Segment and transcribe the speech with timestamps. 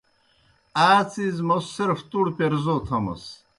[0.89, 3.23] آ څِیز موْس صرف تُوْر پیرزَو تھمَس۔